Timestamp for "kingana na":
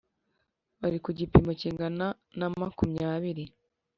1.61-2.47